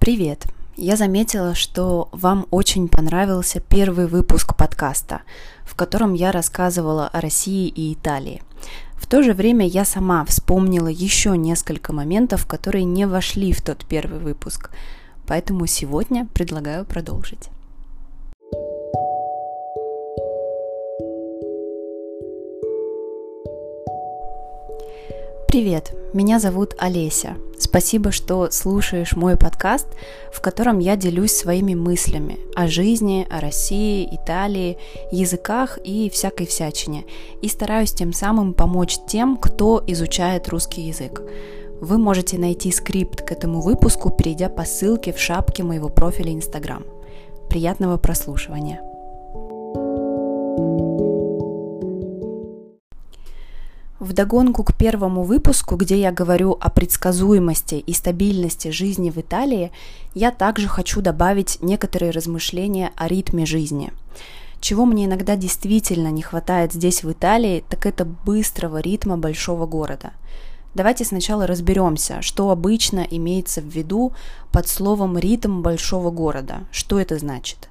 Привет! 0.00 0.46
Я 0.78 0.96
заметила, 0.96 1.54
что 1.54 2.08
вам 2.12 2.46
очень 2.50 2.88
понравился 2.88 3.60
первый 3.60 4.06
выпуск 4.06 4.56
подкаста, 4.56 5.20
в 5.66 5.74
котором 5.74 6.14
я 6.14 6.32
рассказывала 6.32 7.06
о 7.06 7.20
России 7.20 7.68
и 7.68 7.92
Италии. 7.92 8.42
В 8.94 9.06
то 9.06 9.22
же 9.22 9.34
время 9.34 9.66
я 9.66 9.84
сама 9.84 10.24
вспомнила 10.24 10.88
еще 10.88 11.36
несколько 11.36 11.92
моментов, 11.92 12.46
которые 12.46 12.84
не 12.84 13.06
вошли 13.06 13.52
в 13.52 13.60
тот 13.60 13.84
первый 13.84 14.20
выпуск, 14.20 14.70
поэтому 15.26 15.66
сегодня 15.66 16.26
предлагаю 16.32 16.86
продолжить. 16.86 17.50
Привет, 25.50 25.92
меня 26.14 26.38
зовут 26.38 26.76
Олеся. 26.78 27.34
Спасибо, 27.58 28.12
что 28.12 28.52
слушаешь 28.52 29.16
мой 29.16 29.36
подкаст, 29.36 29.88
в 30.32 30.40
котором 30.40 30.78
я 30.78 30.94
делюсь 30.94 31.32
своими 31.32 31.74
мыслями 31.74 32.38
о 32.54 32.68
жизни, 32.68 33.26
о 33.28 33.40
России, 33.40 34.08
Италии, 34.12 34.78
языках 35.10 35.80
и 35.82 36.08
всякой 36.08 36.46
всячине, 36.46 37.04
и 37.42 37.48
стараюсь 37.48 37.90
тем 37.90 38.12
самым 38.12 38.54
помочь 38.54 38.98
тем, 39.08 39.36
кто 39.36 39.82
изучает 39.88 40.48
русский 40.48 40.82
язык. 40.82 41.20
Вы 41.80 41.98
можете 41.98 42.38
найти 42.38 42.70
скрипт 42.70 43.22
к 43.22 43.32
этому 43.32 43.60
выпуску, 43.60 44.10
перейдя 44.10 44.50
по 44.50 44.64
ссылке 44.64 45.12
в 45.12 45.18
шапке 45.18 45.64
моего 45.64 45.88
профиля 45.88 46.30
Instagram. 46.30 46.84
Приятного 47.48 47.96
прослушивания! 47.96 48.89
Вдогонку 54.10 54.64
к 54.64 54.74
первому 54.74 55.22
выпуску, 55.22 55.76
где 55.76 56.00
я 56.00 56.10
говорю 56.10 56.58
о 56.60 56.68
предсказуемости 56.68 57.76
и 57.76 57.92
стабильности 57.92 58.72
жизни 58.72 59.08
в 59.08 59.18
Италии, 59.18 59.70
я 60.14 60.32
также 60.32 60.66
хочу 60.66 61.00
добавить 61.00 61.58
некоторые 61.62 62.10
размышления 62.10 62.90
о 62.96 63.06
ритме 63.06 63.46
жизни. 63.46 63.92
Чего 64.60 64.84
мне 64.84 65.04
иногда 65.04 65.36
действительно 65.36 66.08
не 66.08 66.22
хватает 66.22 66.72
здесь 66.72 67.04
в 67.04 67.12
Италии, 67.12 67.62
так 67.68 67.86
это 67.86 68.04
быстрого 68.04 68.78
ритма 68.78 69.16
большого 69.16 69.66
города. 69.66 70.10
Давайте 70.74 71.04
сначала 71.04 71.46
разберемся, 71.46 72.20
что 72.20 72.50
обычно 72.50 73.06
имеется 73.08 73.60
в 73.60 73.66
виду 73.66 74.12
под 74.50 74.66
словом 74.66 75.18
«ритм 75.18 75.62
большого 75.62 76.10
города». 76.10 76.64
Что 76.72 76.98
это 76.98 77.16
значит? 77.16 77.68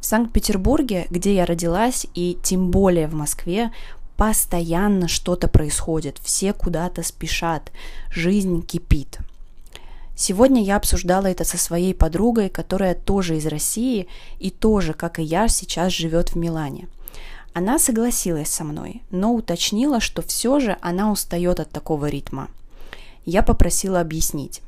В 0.00 0.04
Санкт-Петербурге, 0.04 1.06
где 1.08 1.34
я 1.34 1.46
родилась, 1.46 2.06
и 2.14 2.36
тем 2.42 2.70
более 2.70 3.06
в 3.06 3.14
Москве, 3.14 3.70
постоянно 4.16 5.08
что-то 5.08 5.48
происходит, 5.48 6.18
все 6.22 6.52
куда-то 6.52 7.02
спешат, 7.02 7.72
жизнь 8.10 8.64
кипит. 8.64 9.18
Сегодня 10.14 10.62
я 10.62 10.76
обсуждала 10.76 11.26
это 11.26 11.44
со 11.44 11.58
своей 11.58 11.94
подругой, 11.94 12.48
которая 12.48 12.94
тоже 12.94 13.36
из 13.36 13.46
России 13.46 14.08
и 14.38 14.50
тоже, 14.50 14.92
как 14.92 15.18
и 15.18 15.22
я, 15.22 15.48
сейчас 15.48 15.92
живет 15.92 16.30
в 16.30 16.36
Милане. 16.36 16.88
Она 17.54 17.78
согласилась 17.78 18.48
со 18.48 18.64
мной, 18.64 19.02
но 19.10 19.34
уточнила, 19.34 20.00
что 20.00 20.22
все 20.22 20.60
же 20.60 20.76
она 20.80 21.10
устает 21.10 21.60
от 21.60 21.70
такого 21.70 22.06
ритма. 22.06 22.48
Я 23.24 23.42
попросила 23.42 24.00
объяснить. 24.00 24.62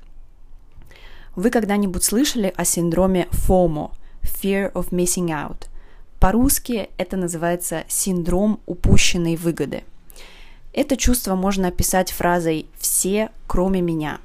Вы 1.37 1.51
когда-нибудь 1.51 2.05
слышали 2.05 2.53
о 2.57 2.65
синдроме 2.65 3.29
FOMO– 3.31 3.93
Fear 4.23 4.73
of 4.73 4.91
Missing 4.91 5.29
Out– 5.29 5.69
по-русски 6.25 6.89
это 6.97 7.19
называется 7.19 7.85
синдром 7.87 8.59
упущенной 8.65 9.37
выгоды. 9.37 9.85
Это 10.73 10.97
чувство 10.97 11.35
можно 11.35 11.69
описать 11.69 12.13
фразой 12.13 12.65
«все, 12.79 13.29
кроме 13.47 13.83
меня». 13.83 14.21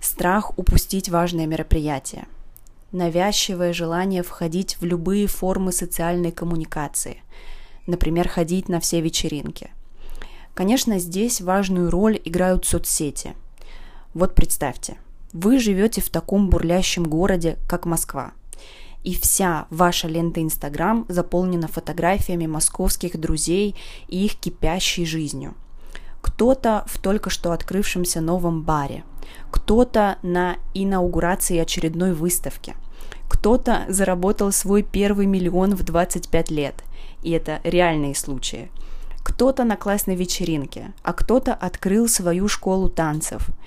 Страх 0.00 0.58
упустить 0.58 1.08
важное 1.08 1.46
мероприятие. 1.46 2.26
Навязчивое 2.92 3.72
желание 3.72 4.22
входить 4.22 4.76
в 4.82 4.84
любые 4.84 5.28
формы 5.28 5.72
социальной 5.72 6.30
коммуникации. 6.30 7.22
Например, 7.86 8.28
ходить 8.28 8.68
на 8.68 8.78
все 8.78 9.00
вечеринки. 9.00 9.70
Конечно, 10.52 10.98
здесь 10.98 11.40
важную 11.40 11.90
роль 11.90 12.20
играют 12.22 12.66
соцсети. 12.66 13.32
Вот 14.12 14.34
представьте, 14.34 14.98
вы 15.32 15.58
живете 15.58 16.02
в 16.02 16.10
таком 16.10 16.50
бурлящем 16.50 17.04
городе, 17.04 17.56
как 17.66 17.86
Москва– 17.86 18.32
и 19.04 19.14
вся 19.14 19.66
ваша 19.70 20.08
лента 20.08 20.42
Инстаграм 20.42 21.06
заполнена 21.08 21.68
фотографиями 21.68 22.46
московских 22.46 23.18
друзей 23.18 23.74
и 24.08 24.24
их 24.24 24.36
кипящей 24.36 25.04
жизнью. 25.04 25.54
Кто-то 26.20 26.84
в 26.86 26.98
только 26.98 27.30
что 27.30 27.52
открывшемся 27.52 28.20
новом 28.20 28.62
баре, 28.62 29.04
кто-то 29.50 30.18
на 30.22 30.56
инаугурации 30.74 31.58
очередной 31.58 32.12
выставки, 32.12 32.74
кто-то 33.28 33.84
заработал 33.88 34.52
свой 34.52 34.82
первый 34.82 35.26
миллион 35.26 35.74
в 35.76 35.84
25 35.84 36.50
лет, 36.50 36.82
и 37.22 37.30
это 37.30 37.60
реальные 37.62 38.14
случаи. 38.14 38.70
Кто-то 39.22 39.64
на 39.64 39.76
классной 39.76 40.16
вечеринке, 40.16 40.92
а 41.02 41.12
кто-то 41.12 41.54
открыл 41.54 42.08
свою 42.08 42.48
школу 42.48 42.88
танцев– 42.88 43.48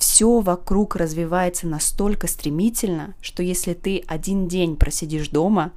все 0.00 0.40
вокруг 0.40 0.96
развивается 0.96 1.66
настолько 1.66 2.26
стремительно, 2.26 3.14
что 3.20 3.42
если 3.42 3.74
ты 3.74 4.02
один 4.06 4.48
день 4.48 4.76
просидишь 4.76 5.28
дома, 5.28 5.72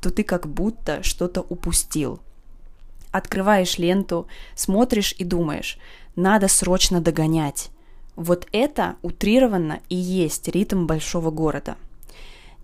то 0.00 0.10
ты 0.10 0.24
как 0.24 0.48
будто 0.48 1.04
что-то 1.04 1.42
упустил. 1.42 2.18
Открываешь 3.12 3.78
ленту, 3.78 4.26
смотришь 4.56 5.14
и 5.16 5.24
думаешь, 5.24 5.78
надо 6.16 6.48
срочно 6.48 7.00
догонять. 7.00 7.70
Вот 8.16 8.48
это 8.50 8.96
утрированно 9.02 9.78
и 9.88 9.94
есть 9.94 10.48
ритм 10.48 10.86
большого 10.86 11.30
города. 11.30 11.76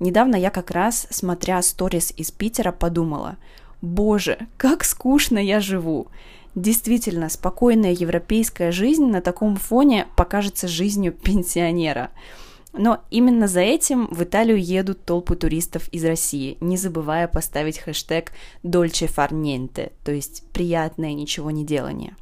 Недавно 0.00 0.34
я 0.34 0.50
как 0.50 0.72
раз, 0.72 1.06
смотря 1.10 1.62
сторис 1.62 2.12
из 2.16 2.32
Питера, 2.32 2.72
подумала, 2.72 3.36
боже, 3.80 4.48
как 4.56 4.82
скучно 4.82 5.38
я 5.38 5.60
живу. 5.60 6.08
Действительно, 6.54 7.28
спокойная 7.28 7.92
европейская 7.92 8.70
жизнь 8.70 9.06
на 9.06 9.20
таком 9.20 9.56
фоне 9.56 10.06
покажется 10.16 10.68
жизнью 10.68 11.12
пенсионера. 11.12 12.10
Но 12.72 13.00
именно 13.10 13.48
за 13.48 13.60
этим 13.60 14.08
в 14.10 14.22
Италию 14.22 14.60
едут 14.60 15.04
толпы 15.04 15.36
туристов 15.36 15.88
из 15.88 16.04
России, 16.04 16.58
не 16.60 16.76
забывая 16.76 17.28
поставить 17.28 17.78
хэштег 17.78 18.32
«Dolce 18.64 19.08
far 19.08 19.32
niente», 19.32 19.92
то 20.04 20.12
есть 20.12 20.44
«приятное 20.52 21.12
ничего 21.12 21.50
не 21.50 21.64
делание». 21.64 22.16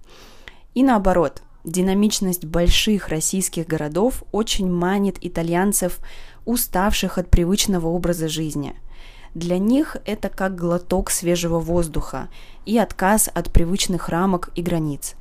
И 0.75 0.83
наоборот, 0.83 1.43
динамичность 1.65 2.45
больших 2.45 3.09
российских 3.09 3.67
городов 3.67 4.25
очень 4.33 4.71
манит 4.71 5.17
итальянцев, 5.21 6.01
уставших 6.45 7.19
от 7.19 7.31
привычного 7.31 7.89
образа 7.89 8.29
жизни– 8.29 8.75
для 9.35 9.59
них 9.59 9.97
это 10.05 10.29
как 10.29 10.55
глоток 10.55 11.11
свежего 11.11 11.59
воздуха 11.59 12.29
и 12.67 12.79
отказ 12.79 13.29
от 13.33 13.51
привычных 13.53 14.09
рамок 14.09 14.51
и 14.55 14.63
границ. 14.63 15.15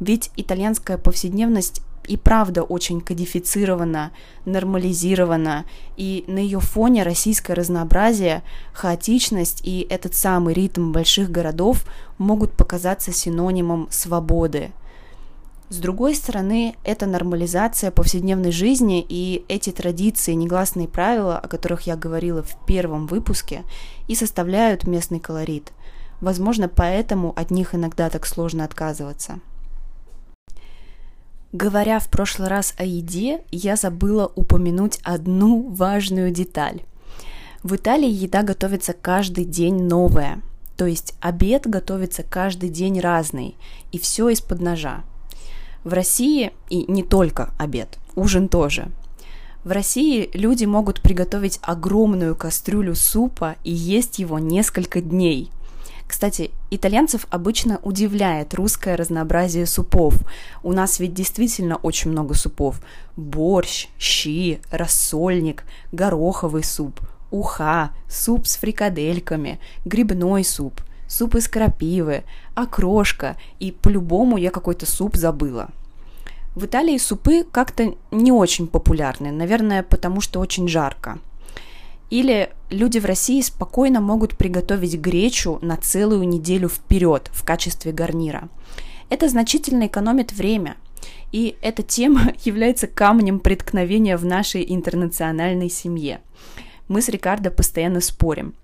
Ведь 0.00 0.30
итальянская 0.36 0.98
повседневность 0.98 1.82
и 2.08 2.16
правда 2.16 2.64
очень 2.64 3.00
кодифицирована, 3.00 4.10
нормализирована, 4.44 5.64
и 5.96 6.24
на 6.26 6.38
ее 6.38 6.58
фоне 6.58 7.04
российское 7.04 7.54
разнообразие, 7.54 8.42
хаотичность 8.72 9.60
и 9.62 9.86
этот 9.88 10.14
самый 10.16 10.54
ритм 10.54 10.90
больших 10.90 11.30
городов 11.30 11.84
могут 12.18 12.52
показаться 12.52 13.12
синонимом 13.12 13.86
свободы– 13.90 14.72
с 15.72 15.78
другой 15.78 16.14
стороны, 16.14 16.76
это 16.84 17.06
нормализация 17.06 17.90
повседневной 17.90 18.52
жизни 18.52 19.02
и 19.08 19.42
эти 19.48 19.70
традиции, 19.70 20.34
негласные 20.34 20.86
правила, 20.86 21.38
о 21.38 21.48
которых 21.48 21.86
я 21.86 21.96
говорила 21.96 22.42
в 22.42 22.66
первом 22.66 23.06
выпуске, 23.06 23.62
и 24.06 24.14
составляют 24.14 24.86
местный 24.86 25.18
колорит. 25.18 25.72
Возможно, 26.20 26.68
поэтому 26.68 27.32
от 27.36 27.50
них 27.50 27.74
иногда 27.74 28.10
так 28.10 28.26
сложно 28.26 28.64
отказываться. 28.66 29.40
Говоря 31.52 32.00
в 32.00 32.08
прошлый 32.08 32.48
раз 32.48 32.74
о 32.76 32.84
еде, 32.84 33.40
я 33.50 33.76
забыла 33.76 34.30
упомянуть 34.34 35.00
одну 35.02 35.70
важную 35.70 36.32
деталь. 36.32 36.82
В 37.62 37.76
Италии 37.76 38.10
еда 38.10 38.42
готовится 38.42 38.92
каждый 38.92 39.46
день 39.46 39.84
новая, 39.84 40.42
то 40.76 40.84
есть 40.84 41.14
обед 41.22 41.66
готовится 41.66 42.22
каждый 42.22 42.68
день 42.68 43.00
разный, 43.00 43.56
и 43.90 43.98
все 43.98 44.28
из-под 44.28 44.60
ножа. 44.60 45.04
В 45.84 45.92
России, 45.92 46.52
и 46.70 46.90
не 46.90 47.02
только 47.02 47.52
обед, 47.58 47.98
ужин 48.14 48.48
тоже, 48.48 48.88
в 49.64 49.70
России 49.70 50.30
люди 50.32 50.64
могут 50.64 51.00
приготовить 51.00 51.58
огромную 51.62 52.34
кастрюлю 52.34 52.94
супа 52.94 53.56
и 53.62 53.72
есть 53.72 54.18
его 54.18 54.38
несколько 54.38 55.00
дней. 55.00 55.50
Кстати, 56.06 56.50
итальянцев 56.70 57.26
обычно 57.30 57.80
удивляет 57.82 58.54
русское 58.54 58.96
разнообразие 58.96 59.66
супов. 59.66 60.14
У 60.62 60.72
нас 60.72 61.00
ведь 61.00 61.14
действительно 61.14 61.76
очень 61.76 62.10
много 62.10 62.34
супов. 62.34 62.80
Борщ, 63.16 63.88
щи, 63.98 64.60
рассольник, 64.70 65.64
гороховый 65.90 66.64
суп, 66.64 67.00
уха, 67.30 67.92
суп 68.08 68.46
с 68.46 68.56
фрикадельками, 68.56 69.58
грибной 69.84 70.44
суп– 70.44 70.80
суп 71.06 71.34
из 71.34 71.48
крапивы, 71.48 72.24
окрошка, 72.54 73.36
и 73.58 73.72
по-любому 73.72 74.36
я 74.36 74.50
какой-то 74.50 74.86
суп 74.86 75.16
забыла. 75.16 75.70
В 76.54 76.66
Италии 76.66 76.98
супы 76.98 77.44
как-то 77.50 77.94
не 78.10 78.30
очень 78.30 78.66
популярны, 78.66 79.30
наверное, 79.30 79.82
потому 79.82 80.20
что 80.20 80.40
очень 80.40 80.68
жарко. 80.68 81.18
Или 82.10 82.50
люди 82.68 82.98
в 82.98 83.06
России 83.06 83.40
спокойно 83.40 84.02
могут 84.02 84.36
приготовить 84.36 84.98
гречу 84.98 85.58
на 85.62 85.78
целую 85.78 86.28
неделю 86.28 86.68
вперед 86.68 87.30
в 87.32 87.42
качестве 87.42 87.92
гарнира. 87.92 88.50
Это 89.08 89.30
значительно 89.30 89.86
экономит 89.86 90.32
время, 90.32 90.76
и 91.32 91.56
эта 91.62 91.82
тема 91.82 92.34
является 92.44 92.86
камнем 92.86 93.40
преткновения 93.40 94.18
в 94.18 94.26
нашей 94.26 94.62
интернациональной 94.74 95.70
семье. 95.70 96.20
Мы 96.86 97.00
с 97.00 97.08
Рикардо 97.08 97.50
постоянно 97.50 98.02
спорим. 98.02 98.54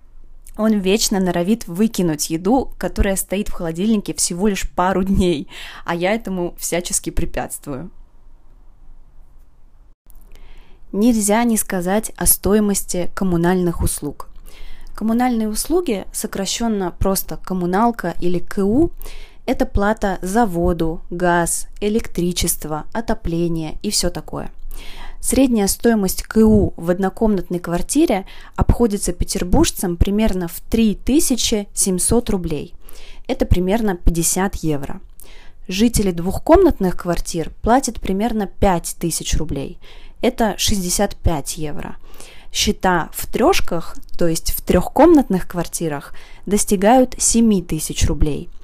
Он 0.59 0.81
вечно 0.81 1.21
норовит 1.21 1.69
выкинуть 1.69 2.31
еду, 2.31 2.73
которая 2.79 3.15
стоит 3.15 3.49
в 3.49 3.53
холодильнике 3.53 4.13
всего 4.13 4.49
лишь 4.49 4.69
пару 4.69 5.05
дней, 5.05 5.49
а 5.85 5.95
я 5.95 6.13
этому 6.13 6.57
всячески 6.59 7.11
препятствую. 7.11 7.91
Нельзя 10.91 11.45
не 11.45 11.57
сказать 11.57 12.11
о 12.17 12.27
стоимости 12.27 13.09
коммунальных 13.15 13.83
услуг. 13.83 14.31
Коммунальные 14.97 15.49
услуги, 15.49 16.07
сокращенно 16.13 16.91
просто 16.91 17.37
коммуналка 17.37 18.15
или 18.21 18.41
КУ, 18.41 18.91
это 19.47 19.65
плата 19.65 20.19
за 20.23 20.45
воду, 20.45 21.03
газ, 21.09 21.69
электричество, 21.81 22.87
отопление 22.93 23.79
и 23.83 23.91
все 23.91 24.11
такое. 24.11 24.51
Средняя 25.21 25.67
стоимость 25.67 26.23
КУ 26.23 26.75
в 26.77 26.91
однокомнатной 26.91 27.59
квартире 27.59 28.25
обходится 28.57 29.13
петербуржцам 29.13 29.97
примерно 29.97 30.49
в 30.49 30.61
3700 30.61 32.31
рублей. 32.31 32.75
Это 33.27 33.45
примерно 33.45 33.97
50 33.97 34.57
евро. 34.57 35.01
Жители 35.67 36.13
двухкомнатных 36.13 36.97
квартир 36.97 37.51
платят 37.63 38.01
примерно 38.01 38.47
5000 38.47 39.37
рублей. 39.37 39.79
Это 40.23 40.55
65 40.57 41.59
евро. 41.59 41.97
Счета 42.53 43.11
в 43.13 43.27
трешках, 43.27 43.97
то 44.17 44.27
есть 44.27 44.53
в 44.53 44.63
трехкомнатных 44.63 45.47
квартирах, 45.47 46.15
достигают 46.47 47.15
7 47.19 47.63
тысяч 47.67 48.07
рублей– 48.07 48.49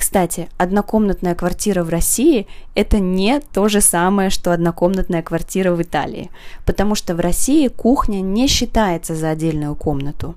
кстати, 0.00 0.48
однокомнатная 0.56 1.34
квартира 1.34 1.84
в 1.84 1.90
России– 1.90 2.46
это 2.74 3.00
не 3.00 3.38
то 3.38 3.68
же 3.68 3.82
самое, 3.82 4.30
что 4.30 4.50
однокомнатная 4.50 5.20
квартира 5.20 5.72
в 5.72 5.82
Италии, 5.82 6.30
потому 6.64 6.94
что 6.94 7.14
в 7.14 7.20
России 7.20 7.68
кухня 7.68 8.22
не 8.22 8.46
считается 8.46 9.14
за 9.14 9.28
отдельную 9.28 9.74
комнату. 9.74 10.36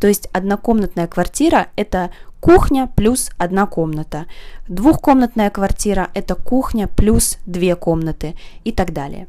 То 0.00 0.08
есть 0.08 0.28
однокомнатная 0.32 1.06
квартира– 1.06 1.68
это 1.76 2.10
кухня 2.40 2.90
плюс 2.96 3.30
одна 3.38 3.66
комната. 3.66 4.26
Двухкомнатная 4.66 5.50
квартира– 5.50 6.08
это 6.14 6.34
кухня 6.34 6.88
плюс 6.88 7.38
две 7.46 7.76
комнаты 7.76 8.34
и 8.64 8.72
так 8.72 8.92
далее. 8.92 9.28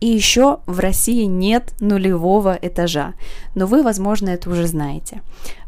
И 0.00 0.06
еще 0.06 0.58
в 0.66 0.80
России 0.80 1.24
нет 1.24 1.72
нулевого 1.80 2.58
этажа, 2.60 3.14
но 3.54 3.66
вы, 3.66 3.82
возможно, 3.82 4.28
это 4.28 4.50
уже 4.50 4.66
знаете. 4.66 5.22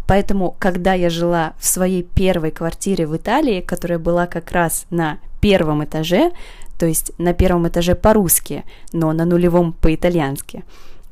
Поэтому, 0.06 0.54
когда 0.58 0.92
я 0.92 1.10
жила 1.10 1.54
в 1.58 1.66
своей 1.66 2.02
первой 2.02 2.50
квартире 2.50 3.06
в 3.06 3.16
Италии, 3.16 3.60
которая 3.60 3.98
была 3.98 4.26
как 4.26 4.52
раз 4.52 4.86
на 4.90 5.18
первом 5.40 5.84
этаже, 5.84 6.32
то 6.78 6.86
есть 6.86 7.12
на 7.18 7.32
первом 7.32 7.68
этаже 7.68 7.94
по-русски, 7.94 8.64
но 8.92 9.12
на 9.12 9.24
нулевом 9.24 9.72
по-итальянски, 9.72 10.64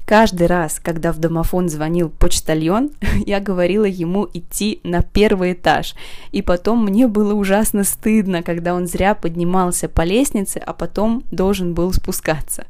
Каждый 0.05 0.49
раз, 0.49 0.81
когда 0.83 1.12
в 1.12 1.19
домофон 1.19 1.69
звонил 1.69 2.11
почтальон, 2.11 2.91
я 3.27 3.41
говорила 3.41 3.85
ему 3.85 4.29
идти 4.35 4.81
на 4.83 5.00
первый 5.00 5.53
этаж. 5.53 5.95
И 6.33 6.43
потом 6.43 6.85
мне 6.85 7.06
было 7.06 7.35
ужасно 7.35 7.85
стыдно, 7.85 8.43
когда 8.43 8.75
он 8.75 8.87
зря 8.87 9.15
поднимался 9.15 9.88
по 9.88 10.03
лестнице, 10.03 10.59
а 10.59 10.73
потом 10.73 11.23
должен 11.31 11.73
был 11.73 11.93
спускаться. 11.93 12.67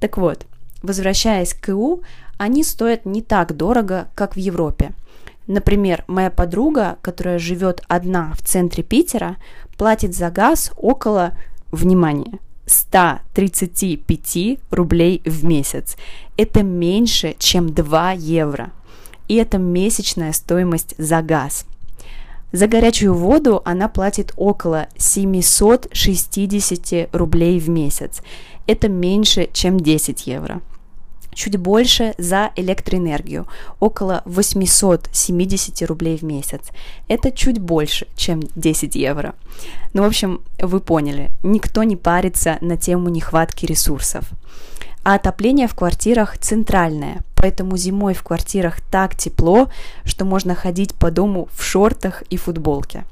Так 0.00 0.16
вот, 0.16 0.46
возвращаясь 0.82 1.54
к 1.54 1.66
КУ, 1.66 2.02
они 2.38 2.64
стоят 2.64 3.04
не 3.04 3.20
так 3.20 3.56
дорого, 3.56 4.08
как 4.14 4.34
в 4.34 4.38
Европе– 4.38 4.92
Например, 5.46 6.04
моя 6.06 6.30
подруга, 6.30 6.96
которая 7.02 7.38
живет 7.38 7.82
одна 7.86 8.32
в 8.34 8.42
центре 8.42 8.82
Питера, 8.82 9.36
платит 9.76 10.14
за 10.14 10.30
газ 10.30 10.72
около, 10.76 11.36
внимание, 11.70 12.38
135 12.66 14.58
рублей 14.70 15.20
в 15.24 15.44
месяц. 15.44 15.96
Это 16.36 16.62
меньше, 16.62 17.34
чем 17.38 17.74
2 17.74 18.12
евро. 18.12 18.70
И 19.28 19.34
это 19.34 19.58
месячная 19.58 20.32
стоимость 20.32 20.94
за 20.98 21.20
газ. 21.20 21.66
За 22.52 22.66
горячую 22.66 23.14
воду 23.14 23.60
она 23.64 23.88
платит 23.88 24.32
около 24.36 24.86
760 24.96 27.08
рублей 27.12 27.58
в 27.58 27.68
месяц. 27.68 28.22
Это 28.66 28.88
меньше, 28.88 29.50
чем 29.52 29.78
10 29.78 30.26
евро 30.26 30.62
чуть 31.34 31.56
больше 31.56 32.14
за 32.18 32.50
электроэнергию, 32.56 33.46
около 33.80 34.22
870 34.24 35.82
рублей 35.88 36.16
в 36.16 36.22
месяц. 36.22 36.60
Это 37.08 37.30
чуть 37.30 37.58
больше, 37.58 38.06
чем 38.16 38.40
10 38.54 38.94
евро. 38.94 39.34
Ну, 39.92 40.02
в 40.02 40.06
общем, 40.06 40.40
вы 40.58 40.80
поняли, 40.80 41.30
никто 41.42 41.82
не 41.82 41.96
парится 41.96 42.58
на 42.60 42.76
тему 42.76 43.08
нехватки 43.08 43.66
ресурсов. 43.66 44.24
А 45.04 45.16
отопление 45.16 45.68
в 45.68 45.74
квартирах 45.74 46.38
центральное, 46.38 47.20
поэтому 47.36 47.76
зимой 47.76 48.14
в 48.14 48.22
квартирах 48.22 48.80
так 48.90 49.14
тепло, 49.14 49.68
что 50.04 50.24
можно 50.24 50.54
ходить 50.54 50.94
по 50.94 51.10
дому 51.10 51.48
в 51.52 51.62
шортах 51.62 52.22
и 52.30 52.38
футболке. 52.38 53.04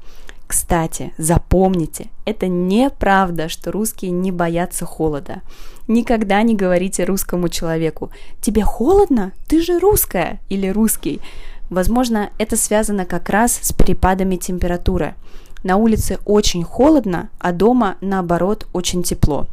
Кстати, 0.47 1.13
запомните, 1.17 2.09
это 2.25 2.47
неправда, 2.47 3.49
что 3.49 3.71
русские 3.71 4.11
не 4.11 4.31
боятся 4.31 4.85
холода. 4.85 5.41
Никогда 5.87 6.41
не 6.43 6.55
говорите 6.55 7.03
русскому 7.05 7.49
человеку 7.49 8.11
«Тебе 8.41 8.63
холодно? 8.63 9.33
Ты 9.47 9.61
же 9.61 9.79
русская» 9.79 10.39
или 10.49 10.67
«русский». 10.67 11.21
Возможно, 11.69 12.29
это 12.37 12.55
связано 12.55 13.05
как 13.05 13.29
раз 13.29 13.59
с 13.61 13.73
перепадами 13.73 14.35
температуры. 14.35 15.15
На 15.63 15.77
улице 15.77 16.19
очень 16.25 16.63
холодно, 16.63 17.29
а 17.39 17.51
дома, 17.51 17.95
наоборот, 18.01 18.67
очень 18.73 19.01
тепло. 19.01 19.47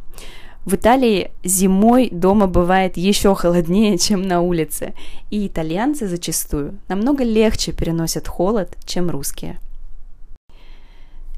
В 0.65 0.75
Италии 0.75 1.31
зимой 1.43 2.09
дома 2.11 2.45
бывает 2.45 2.95
еще 2.95 3.33
холоднее, 3.33 3.97
чем 3.99 4.21
на 4.21 4.41
улице, 4.41 4.93
и 5.31 5.47
итальянцы 5.47 6.07
зачастую 6.07 6.77
намного 6.87 7.23
легче 7.23 7.71
переносят 7.71 8.27
холод, 8.27 8.77
чем 8.85 9.09
русские. 9.09 9.57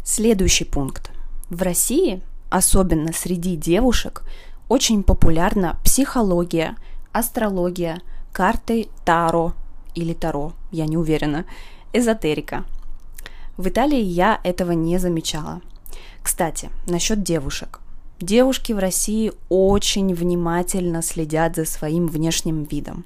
Следующий 0.05 0.65
пункт. 0.65 1.11
В 1.49 1.61
России, 1.61 2.21
особенно 2.49 3.13
среди 3.13 3.55
девушек, 3.55 4.23
очень 4.67 5.01
популярна 5.01 5.77
психология, 5.85 6.75
астрология, 7.13 8.01
карты 8.33 8.89
Таро 9.05 9.53
или 9.95 10.13
Таро, 10.13 10.51
я 10.71 10.87
не 10.87 10.97
уверена, 10.97 11.45
эзотерика. 11.93 12.65
В 13.55 13.69
Италии 13.69 14.01
я 14.01 14.41
этого 14.43 14.73
не 14.73 14.97
замечала. 14.97 15.61
Кстати, 16.21 16.69
насчет 16.85 17.23
девушек. 17.23 17.79
Девушки 18.19 18.73
в 18.73 18.79
России 18.79 19.31
очень 19.47 20.13
внимательно 20.13 21.01
следят 21.01 21.55
за 21.55 21.63
своим 21.63 22.07
внешним 22.07 22.63
видом. 22.63 23.05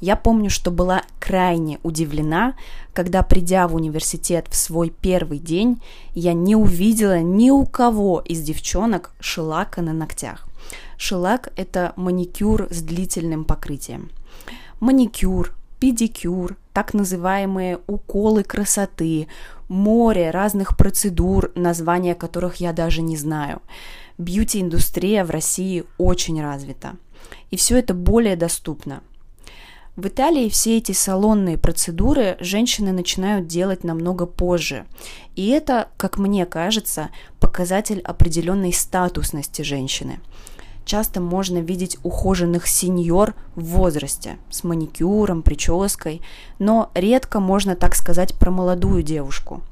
Я 0.00 0.16
помню, 0.16 0.48
что 0.48 0.70
была 0.70 1.02
крайне 1.18 1.78
удивлена, 1.82 2.54
когда, 2.94 3.22
придя 3.22 3.68
в 3.68 3.74
университет 3.74 4.46
в 4.50 4.56
свой 4.56 4.88
первый 4.88 5.38
день, 5.38 5.82
я 6.14 6.32
не 6.32 6.56
увидела 6.56 7.20
ни 7.20 7.50
у 7.50 7.66
кого 7.66 8.20
из 8.20 8.40
девчонок 8.40 9.12
шелака 9.20 9.82
на 9.82 9.92
ногтях. 9.92 10.48
Шелак– 10.96 11.52
это 11.56 11.92
маникюр 11.96 12.68
с 12.70 12.80
длительным 12.82 13.44
покрытием. 13.44 14.10
Маникюр, 14.80 15.54
педикюр, 15.78 16.56
так 16.72 16.94
называемые 16.94 17.80
уколы 17.86 18.42
красоты, 18.42 19.28
море 19.68 20.30
разных 20.30 20.78
процедур, 20.78 21.52
названия 21.54 22.14
которых 22.14 22.56
я 22.56 22.72
даже 22.72 23.02
не 23.02 23.18
знаю. 23.18 23.60
Бьюти-индустрия 24.16 25.24
в 25.24 25.30
России 25.30 25.84
очень 25.98 26.42
развита. 26.42 26.96
И 27.50 27.56
все 27.56 27.78
это 27.78 27.92
более 27.92 28.36
доступно– 28.36 29.02
в 29.96 30.06
Италии 30.06 30.48
все 30.48 30.78
эти 30.78 30.92
салонные 30.92 31.58
процедуры 31.58 32.36
женщины 32.40 32.92
начинают 32.92 33.46
делать 33.46 33.84
намного 33.84 34.24
позже. 34.24 34.86
И 35.36 35.48
это, 35.48 35.88
как 35.96 36.18
мне 36.18 36.46
кажется, 36.46 37.10
показатель 37.40 38.00
определенной 38.00 38.72
статусности 38.72 39.62
женщины. 39.62 40.20
Часто 40.84 41.20
можно 41.20 41.58
видеть 41.58 41.98
ухоженных 42.02 42.66
сеньор 42.66 43.34
в 43.54 43.64
возрасте, 43.64 44.38
с 44.50 44.64
маникюром, 44.64 45.42
прической, 45.42 46.22
но 46.58 46.90
редко 46.94 47.38
можно 47.38 47.76
так 47.76 47.94
сказать 47.94 48.34
про 48.34 48.50
молодую 48.50 49.02
девушку. 49.02 49.62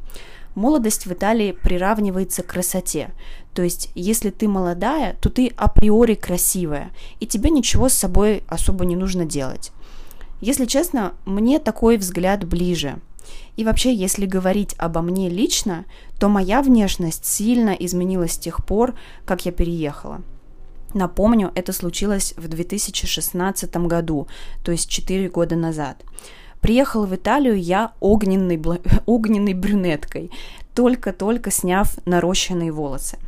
Молодость 0.55 1.07
в 1.07 1.13
Италии 1.13 1.53
приравнивается 1.53 2.43
к 2.43 2.47
красоте. 2.47 3.11
То 3.55 3.63
есть, 3.63 3.91
если 3.95 4.31
ты 4.31 4.49
молодая, 4.49 5.17
то 5.21 5.31
ты 5.31 5.53
априори 5.57 6.15
красивая, 6.15 6.91
и 7.21 7.27
тебе 7.27 7.51
ничего 7.51 7.89
с 7.89 7.95
собой 7.95 8.43
особо 8.49 8.85
не 8.85 8.97
нужно 8.97 9.25
делать. 9.25 9.73
Если 10.41 10.67
честно, 10.67 11.15
мне 11.25 11.59
такой 11.59 11.97
взгляд 11.97 12.45
ближе. 12.45 12.99
И 13.57 13.65
вообще, 13.65 13.93
если 13.93 14.25
говорить 14.25 14.75
обо 14.79 15.03
мне 15.03 15.29
лично, 15.29 15.85
то 16.19 16.29
моя 16.29 16.63
внешность 16.63 17.27
сильно 17.27 17.71
изменилась 17.71 18.33
с 18.33 18.39
тех 18.39 18.65
пор, 18.65 18.95
как 19.25 19.45
я 19.47 19.53
переехала. 19.53 20.23
Напомню, 20.95 21.53
это 21.55 21.73
случилось 21.73 22.35
в 22.37 22.49
2016 22.49 23.77
году, 23.77 24.29
то 24.65 24.73
есть 24.73 24.89
4 24.89 25.29
года 25.29 25.57
назад. 25.57 26.03
Приехала 26.61 27.07
в 27.07 27.15
Италию 27.15 27.61
я 27.61 27.93
огненной, 28.01 28.61
огненной 29.07 29.55
брюнеткой, 29.55 30.31
только-только 30.75 31.51
сняв 31.51 31.99
нарощенные 32.07 32.73
волосы. 32.73 33.19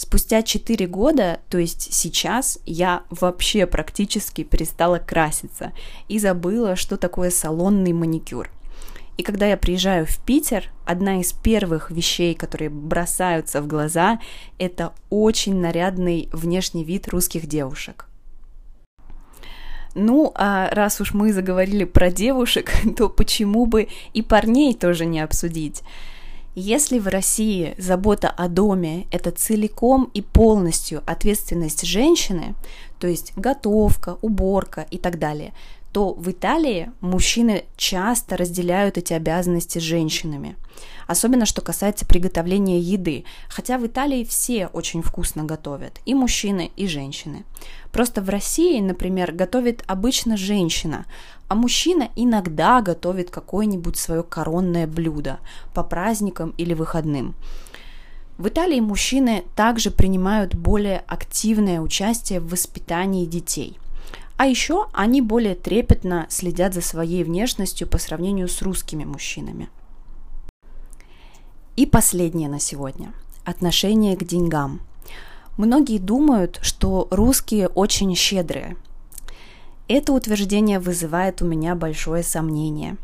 Спустя 0.00 0.42
4 0.42 0.86
года, 0.86 1.40
то 1.50 1.58
есть 1.58 1.92
сейчас, 1.92 2.58
я 2.64 3.02
вообще 3.10 3.66
практически 3.66 4.44
перестала 4.44 4.96
краситься 4.96 5.72
и 6.08 6.18
забыла, 6.18 6.74
что 6.74 6.96
такое 6.96 7.28
салонный 7.28 7.92
маникюр. 7.92 8.48
И 9.18 9.22
когда 9.22 9.44
я 9.44 9.58
приезжаю 9.58 10.06
в 10.06 10.16
Питер, 10.24 10.72
одна 10.86 11.20
из 11.20 11.34
первых 11.34 11.90
вещей, 11.90 12.34
которые 12.34 12.70
бросаются 12.70 13.60
в 13.60 13.66
глаза, 13.66 14.20
это 14.58 14.94
очень 15.10 15.60
нарядный 15.60 16.30
внешний 16.32 16.82
вид 16.82 17.06
русских 17.08 17.46
девушек. 17.46 18.06
Ну, 19.94 20.32
а 20.34 20.70
раз 20.72 21.02
уж 21.02 21.12
мы 21.12 21.30
заговорили 21.30 21.84
про 21.84 22.10
девушек, 22.10 22.72
то 22.96 23.10
почему 23.10 23.66
бы 23.66 23.88
и 24.14 24.22
парней 24.22 24.72
тоже 24.72 25.04
не 25.04 25.20
обсудить? 25.20 25.82
Если 26.56 26.98
в 26.98 27.06
России 27.06 27.74
забота 27.78 28.28
о 28.28 28.48
доме– 28.48 29.06
это 29.12 29.30
целиком 29.30 30.10
и 30.14 30.20
полностью 30.20 31.02
ответственность 31.06 31.86
женщины, 31.86 32.54
то 32.98 33.06
есть 33.06 33.32
готовка, 33.36 34.18
уборка 34.20 34.84
и 34.90 34.98
так 34.98 35.20
далее, 35.20 35.52
то 35.92 36.14
в 36.14 36.30
Италии 36.30 36.92
мужчины 37.00 37.64
часто 37.76 38.36
разделяют 38.36 38.96
эти 38.96 39.12
обязанности 39.12 39.78
с 39.78 39.82
женщинами. 39.82 40.56
Особенно 41.08 41.46
что 41.46 41.62
касается 41.62 42.06
приготовления 42.06 42.78
еды. 42.78 43.24
Хотя 43.48 43.76
в 43.76 43.86
Италии 43.86 44.22
все 44.24 44.68
очень 44.68 45.02
вкусно 45.02 45.42
готовят, 45.42 46.00
и 46.06 46.14
мужчины, 46.14 46.70
и 46.76 46.86
женщины. 46.86 47.44
Просто 47.90 48.22
в 48.22 48.28
России, 48.28 48.80
например, 48.80 49.32
готовит 49.32 49.82
обычно 49.88 50.36
женщина, 50.36 51.06
а 51.48 51.56
мужчина 51.56 52.10
иногда 52.14 52.80
готовит 52.80 53.30
какое-нибудь 53.30 53.96
свое 53.96 54.22
коронное 54.22 54.86
блюдо 54.86 55.40
по 55.74 55.82
праздникам 55.82 56.54
или 56.56 56.74
выходным. 56.74 57.34
В 58.38 58.46
Италии 58.46 58.80
мужчины 58.80 59.44
также 59.56 59.90
принимают 59.90 60.54
более 60.54 61.02
активное 61.08 61.80
участие 61.80 62.38
в 62.38 62.50
воспитании 62.50 63.26
детей– 63.26 63.76
а 64.40 64.46
еще 64.46 64.86
они 64.94 65.20
более 65.20 65.54
трепетно 65.54 66.24
следят 66.30 66.72
за 66.72 66.80
своей 66.80 67.24
внешностью 67.24 67.86
по 67.86 67.98
сравнению 67.98 68.48
с 68.48 68.62
русскими 68.62 69.04
мужчинами. 69.04 69.68
И 71.76 71.84
последнее 71.84 72.48
на 72.48 72.58
сегодня. 72.58 73.12
Отношение 73.44 74.16
к 74.16 74.24
деньгам. 74.24 74.80
Многие 75.58 75.98
думают, 75.98 76.58
что 76.62 77.06
русские 77.10 77.68
очень 77.68 78.16
щедрые. 78.16 78.78
Это 79.88 80.14
утверждение 80.14 80.78
вызывает 80.78 81.42
у 81.42 81.44
меня 81.44 81.74
большое 81.74 82.22
сомнение. 82.22 82.96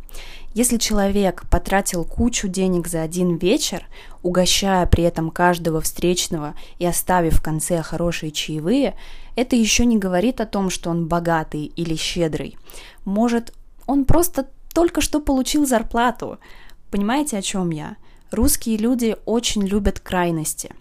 Если 0.55 0.79
человек 0.79 1.43
потратил 1.51 2.07
кучу 2.07 2.49
денег 2.49 2.89
за 2.89 3.03
один 3.03 3.37
вечер, 3.37 3.87
угощая 4.23 4.87
при 4.87 5.05
этом 5.05 5.31
каждого 5.31 5.83
встречного 5.83 6.55
и 6.79 6.87
оставив 6.87 7.35
в 7.35 7.43
конце 7.43 7.83
хорошие 7.83 8.33
чаевые, 8.33 8.95
это 9.37 9.55
еще 9.55 9.85
не 9.85 9.99
говорит 9.99 10.41
о 10.41 10.47
том, 10.47 10.71
что 10.71 10.91
он 10.91 11.07
богатый 11.07 11.67
или 11.77 11.95
щедрый. 11.95 12.59
Может, 13.05 13.53
он 13.87 14.05
просто 14.05 14.49
только 14.75 15.01
что 15.01 15.21
получил 15.21 15.67
зарплату. 15.67 16.39
Понимаете, 16.91 17.39
о 17.39 17.43
чем 17.43 17.71
я? 17.71 17.97
Русские 18.31 18.77
люди 18.77 19.17
очень 19.25 19.65
любят 19.65 20.01
крайности. 20.01 20.75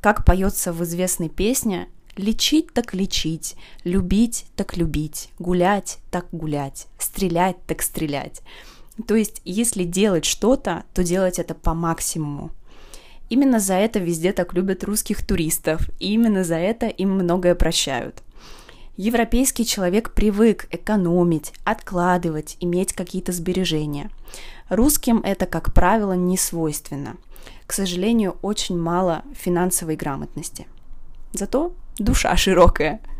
Как 0.00 0.24
поется 0.24 0.72
в 0.72 0.82
известной 0.82 1.28
песне 1.28 1.88
Лечить 2.16 2.72
так 2.72 2.94
лечить, 2.94 3.56
любить 3.84 4.46
так 4.56 4.78
любить, 4.78 5.28
гулять 5.38 5.98
так 6.10 6.26
гулять, 6.32 6.86
стрелять 6.98 7.56
так 7.66 7.82
стрелять. 7.82 8.40
То 9.06 9.14
есть, 9.14 9.42
если 9.44 9.84
делать 9.84 10.24
что-то, 10.24 10.84
то 10.94 11.04
делать 11.04 11.38
это 11.38 11.54
по 11.54 11.74
максимуму. 11.74 12.52
Именно 13.28 13.58
за 13.58 13.74
это 13.74 13.98
везде 13.98 14.32
так 14.32 14.54
любят 14.54 14.84
русских 14.84 15.26
туристов, 15.26 15.88
и 15.98 16.12
именно 16.12 16.44
за 16.44 16.56
это 16.56 16.86
им 16.86 17.10
многое 17.10 17.54
прощают. 17.54 18.22
Европейский 18.96 19.66
человек 19.66 20.12
привык 20.12 20.68
экономить, 20.70 21.52
откладывать, 21.64 22.56
иметь 22.60 22.92
какие-то 22.92 23.32
сбережения. 23.32 24.10
Русским 24.68 25.18
это, 25.18 25.46
как 25.46 25.74
правило, 25.74 26.14
не 26.14 26.38
свойственно. 26.38 27.16
К 27.66 27.72
сожалению, 27.72 28.36
очень 28.42 28.78
мало 28.78 29.22
финансовой 29.34 29.96
грамотности. 29.96 30.66
Зато 31.32 31.72
душа 31.98 32.36
широкая– 32.36 33.00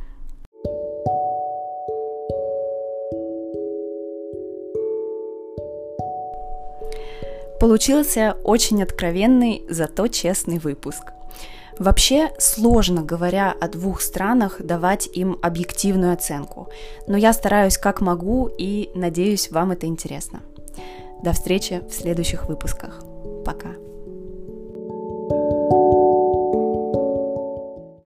Получился 7.61 8.37
очень 8.45 8.83
откровенный, 8.83 9.65
зато 9.69 10.09
честный 10.09 10.59
выпуск. 10.59 11.13
Вообще 11.79 12.31
сложно, 12.39 13.03
говоря 13.03 13.55
о 13.61 13.69
двух 13.69 14.01
странах, 14.01 14.61
давать 14.61 15.09
им 15.13 15.39
объективную 15.43 16.13
оценку, 16.13 16.69
но 17.07 17.17
я 17.17 17.33
стараюсь 17.33 17.77
как 17.77 18.01
могу 18.01 18.49
и 18.49 18.91
надеюсь, 18.95 19.51
вам 19.51 19.73
это 19.73 19.87
интересно. 19.87 20.41
До 21.23 21.33
встречи 21.33 21.83
в 21.89 21.93
следующих 21.93 22.49
выпусках. 22.49 23.03
Пока. 23.45 23.86